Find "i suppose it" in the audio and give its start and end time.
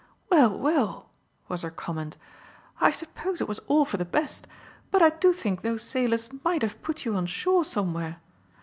2.79-3.47